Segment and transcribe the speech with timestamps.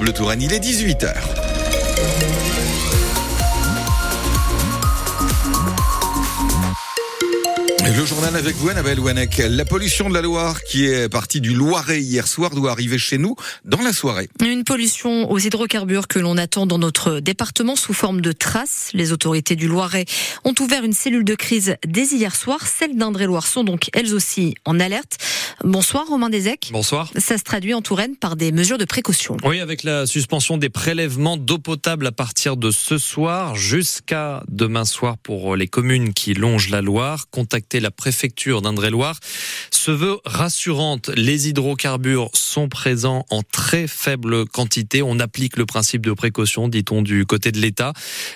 [0.00, 1.12] Bleu Touraine, il est 18h.
[7.96, 9.42] Le journal avec vous, Annabelle Wanek.
[9.48, 13.18] La pollution de la Loire, qui est partie du Loiret hier soir, doit arriver chez
[13.18, 13.34] nous
[13.64, 14.28] dans la soirée.
[14.40, 18.90] Une pollution aux hydrocarbures que l'on attend dans notre département sous forme de traces.
[18.94, 20.04] Les autorités du Loiret
[20.44, 22.60] ont ouvert une cellule de crise dès hier soir.
[22.64, 25.18] Celles d'Indre-et-Loire sont donc elles aussi en alerte.
[25.64, 26.70] Bonsoir Romain Desec.
[26.72, 27.10] Bonsoir.
[27.18, 29.36] Ça se traduit en Touraine par des mesures de précaution.
[29.44, 34.84] Oui, avec la suspension des prélèvements d'eau potable à partir de ce soir jusqu'à demain
[34.84, 37.26] soir pour les communes qui longent la Loire.
[37.30, 39.18] Contactez la préfecture d'Indre-et-Loire
[39.70, 41.10] se veut rassurante.
[41.16, 45.02] Les hydrocarbures sont présents en très faible quantité.
[45.02, 47.92] On applique le principe de précaution, dit-on du côté de l'État.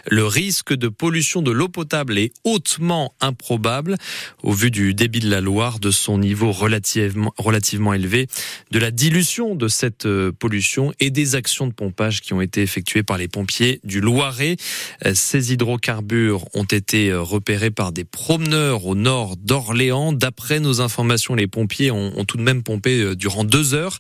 [0.07, 3.97] Le risque de pollution de l'eau potable est hautement improbable
[4.43, 8.27] au vu du débit de la Loire, de son niveau relativement relativement, élevé,
[8.71, 12.63] de la dilution de cette euh, pollution et des actions de pompage qui ont été
[12.63, 14.57] effectuées par les pompiers du Loiret.
[15.05, 20.13] Euh, ces hydrocarbures ont été euh, repérés par des promeneurs au nord d'Orléans.
[20.13, 23.99] D'après nos informations, les pompiers ont, ont, tout de même pompé durant deux heures.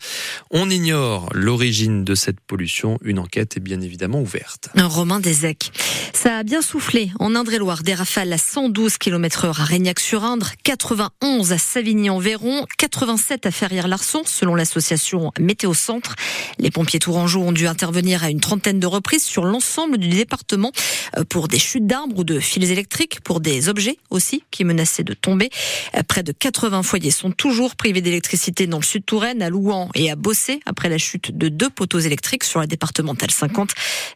[0.50, 2.98] On ignore l'origine de cette pollution.
[3.02, 4.68] Une enquête est bien évidemment ouverte.
[4.94, 5.72] Romain Desec.
[6.12, 7.82] Ça a bien soufflé en Indre-et-Loire.
[7.82, 14.54] Des rafales à 112 km heure à Régnac-sur-Indre, 91 à Savigny-en-Véron, 87 à Ferrières-Larson, selon
[14.54, 16.14] l'association Météo Centre.
[16.58, 20.70] Les pompiers tourangeaux ont dû intervenir à une trentaine de reprises sur l'ensemble du département
[21.18, 25.04] euh, pour des chutes d'arbres ou de fils électriques, pour des objets aussi qui menaçaient
[25.04, 29.50] de Euh, près de 80 foyers sont toujours privés d'électricité dans le sud Touraine, à
[29.50, 33.70] Louan et à Bossé, après la chute de deux poteaux électriques sur la départementale 50.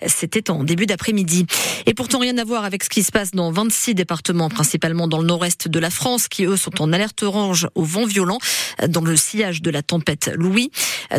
[0.06, 1.46] C'était en début d'après-midi.
[1.86, 5.18] Et pourtant rien à voir avec ce qui se passe dans 26 départements, principalement dans
[5.18, 8.38] le nord-est de la France, qui eux sont en alerte orange au vent violent
[8.88, 10.70] dans le sillage de la tempête Louis.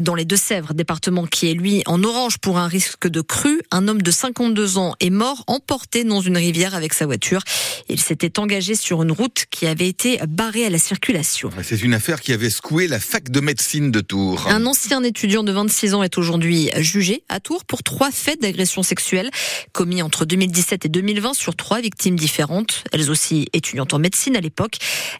[0.02, 3.88] Dans les Deux-Sèvres, département qui est lui en orange pour un risque de crue, un
[3.88, 7.42] homme de 52 ans est mort emporté dans une rivière avec sa voiture.
[7.90, 11.50] Il s'était engagé sur une route qui avait été barrée à la circulation.
[11.64, 14.48] C'est une affaire qui avait secoué la fac de médecine de Tours.
[14.48, 18.84] Un ancien étudiant de 26 ans est aujourd'hui jugé à Tours pour trois faits d'agression
[18.84, 19.30] sexuelle
[19.72, 24.42] commis entre 2017 et 2020 sur trois victimes différentes, elles aussi étudiantes en médecine à
[24.42, 24.78] l'époque.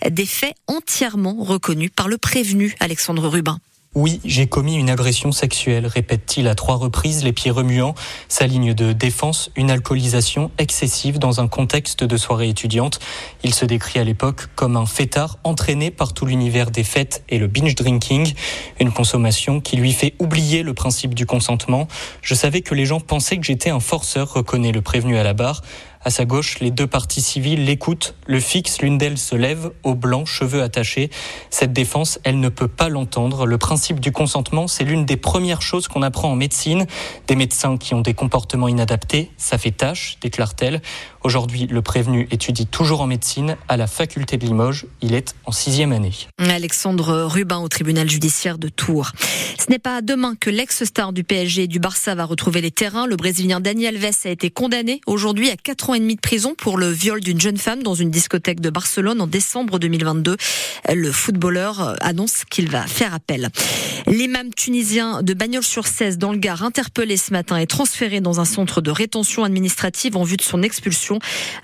[0.10, 3.60] Des faits entièrement reconnus par le prévenu Alexandre Rubin.
[3.96, 7.96] Oui, j'ai commis une agression sexuelle, répète-t-il à trois reprises, les pieds remuants.
[8.28, 13.00] Sa ligne de défense, une alcoolisation excessive dans un contexte de soirée étudiante.
[13.44, 17.40] Il se décrit à l'époque comme un fêtard entraîné par tout l'univers des fêtes et
[17.40, 18.32] le binge drinking,
[18.80, 21.88] une consommation qui lui fait oublier le principe du consentement.
[22.22, 25.34] Je savais que les gens pensaient que j'étais un forceur, reconnaît le prévenu à la
[25.34, 25.64] barre.
[26.02, 29.96] À sa gauche, les deux parties civiles l'écoutent, le fixent, l'une d'elles se lève, au
[29.96, 31.10] blanc, cheveux attachés.
[31.50, 33.46] Cette défense, elle ne peut pas l'entendre.
[33.46, 36.88] Le principe du consentement, c'est l'une des premières choses qu'on apprend en médecine.
[37.28, 40.82] Des médecins qui ont des comportements inadaptés, ça fait tâche, déclare-t-elle.
[41.22, 44.86] Aujourd'hui, le prévenu étudie toujours en médecine à la faculté de Limoges.
[45.02, 46.14] Il est en sixième année.
[46.38, 49.12] Alexandre Rubin au tribunal judiciaire de Tours.
[49.60, 53.06] Ce n'est pas demain que l'ex-star du PSG et du Barça va retrouver les terrains.
[53.06, 56.54] Le Brésilien Daniel Alves a été condamné aujourd'hui à 4 ans et demi de prison
[56.56, 60.38] pour le viol d'une jeune femme dans une discothèque de Barcelone en décembre 2022.
[60.94, 63.50] Le footballeur annonce qu'il va faire appel.
[64.06, 68.82] L'imam tunisien de Bagnols-sur-Cèze dans le Gard interpellé ce matin est transféré dans un centre
[68.82, 71.20] de rétention administrative en vue de son expulsion.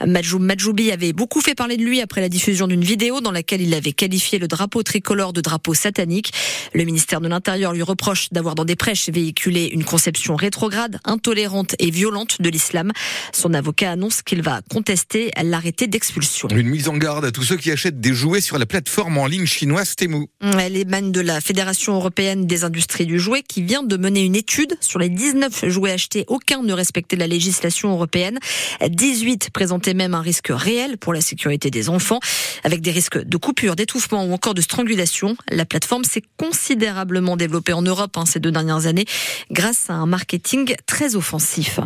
[0.06, 3.74] Madjoubi avait beaucoup fait parler de lui après la diffusion d'une vidéo dans laquelle il
[3.74, 6.34] avait qualifié le drapeau tricolore de drapeau satanique.
[6.74, 11.75] Le ministère de l'Intérieur lui reproche d'avoir dans des prêches véhiculé une conception rétrograde, intolérante
[11.80, 12.91] et violente de l'islam.
[13.34, 16.48] Son avocat annonce qu'il va contester l'arrêté d'expulsion.
[16.50, 19.28] Une mise en garde à tous ceux qui achètent des jouets sur la plateforme en
[19.28, 20.28] ligne chinoise Temu.
[20.42, 24.36] Elle émane de la Fédération européenne des industries du jouet qui vient de mener une
[24.36, 26.26] étude sur les 19 jouets achetés.
[26.28, 28.40] Aucun ne respectait la législation européenne.
[28.88, 32.20] 18 présentaient même un risque réel pour la sécurité des enfants,
[32.64, 35.36] avec des risques de coupure, d'étouffement ou encore de strangulation.
[35.50, 39.06] La plateforme s'est considérablement développée en Europe hein, ces deux dernières années
[39.52, 41.79] grâce à un marketing très offensif.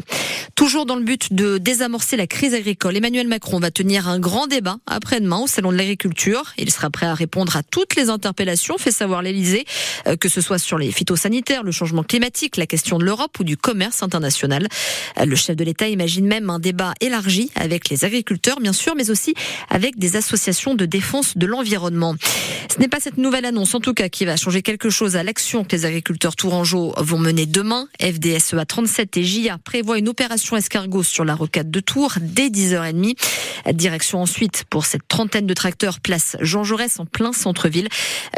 [0.55, 4.47] Toujours dans le but de désamorcer la crise agricole, Emmanuel Macron va tenir un grand
[4.47, 6.51] débat après-demain au Salon de l'Agriculture.
[6.57, 9.63] Il sera prêt à répondre à toutes les interpellations, fait savoir l'Elysée,
[10.05, 13.45] euh, que ce soit sur les phytosanitaires, le changement climatique, la question de l'Europe ou
[13.45, 14.67] du commerce international.
[15.17, 18.95] Euh, le chef de l'État imagine même un débat élargi avec les agriculteurs, bien sûr,
[18.97, 19.33] mais aussi
[19.69, 22.15] avec des associations de défense de l'environnement.
[22.69, 25.23] Ce n'est pas cette nouvelle annonce, en tout cas, qui va changer quelque chose à
[25.23, 27.87] l'action que les agriculteurs tourangeaux vont mener demain.
[28.01, 32.08] FDSEA 37 et JIA prévoient une opération escargot sur la rocade de Tours.
[32.19, 33.15] Dès 10h30.
[33.73, 37.89] Direction ensuite pour cette trentaine de tracteurs place Jean Jaurès en plein centre-ville.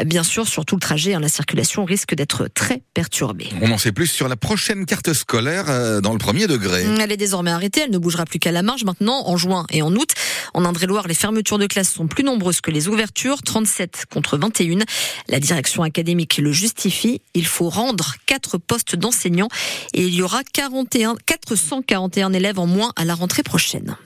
[0.04, 3.48] Bien sûr, sur tout le trajet, hein, la circulation risque d'être très perturbée.
[3.60, 6.84] On en sait plus sur la prochaine carte scolaire euh, dans le premier degré.
[7.00, 9.82] Elle est désormais arrêtée, elle ne bougera plus qu'à la marge maintenant en juin et
[9.82, 10.10] en août.
[10.54, 14.62] En Indre-et-Loire, les fermetures de classes sont plus nombreuses que les ouvertures, 37 contre 21.
[15.28, 19.48] La direction académique le justifie, il faut rendre quatre postes d'enseignants
[19.94, 23.96] et il y aura 41, 441 élèves en moins à la rentrée prochaine.